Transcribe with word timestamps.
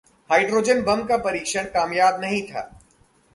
'hydrogen 0.29 0.81
bomb 0.81 1.03
का 1.05 1.17
परीक्षण 1.17 1.65
कामयाब 1.67 2.19
नहीं 2.21 2.41
था' 2.47 2.67